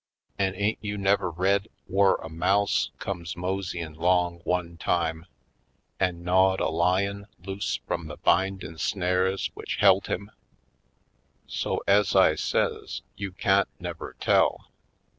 An' 0.39 0.55
ain't 0.55 0.79
you 0.83 0.97
never 0.97 1.29
read 1.29 1.67
whur 1.85 2.15
a 2.23 2.27
mouse 2.27 2.89
comes 2.97 3.37
mosey 3.37 3.79
in' 3.81 3.93
'long 3.93 4.39
one 4.45 4.75
time 4.77 5.27
an' 5.99 6.23
gnawed 6.23 6.59
a 6.59 6.69
lion 6.69 7.27
loose 7.45 7.79
frum 7.85 8.07
the 8.07 8.17
bindin' 8.17 8.79
snares 8.79 9.49
w'ich 9.53 9.79
belt 9.79 10.07
him? 10.07 10.31
So, 11.45 11.83
ez 11.87 12.15
I 12.15 12.33
says, 12.33 13.03
you 13.15 13.31
can't 13.31 13.69
never 13.79 14.15
tell. 14.19 14.71